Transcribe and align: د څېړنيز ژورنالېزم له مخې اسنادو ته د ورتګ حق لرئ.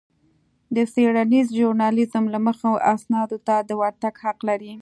د 0.75 0.77
څېړنيز 0.93 1.47
ژورنالېزم 1.57 2.23
له 2.33 2.39
مخې 2.45 2.69
اسنادو 2.93 3.37
ته 3.47 3.55
د 3.69 3.71
ورتګ 3.81 4.13
حق 4.23 4.39
لرئ. 4.49 4.73